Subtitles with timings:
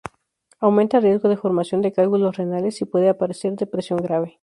[0.59, 4.39] Aumenta el riesgo de formación de cálculos renales y puede aparecer depresión grave.